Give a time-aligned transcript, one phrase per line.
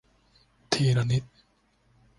[0.73, 1.23] ทีละนิด